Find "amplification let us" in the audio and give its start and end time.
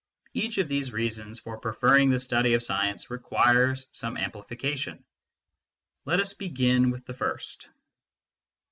4.17-6.33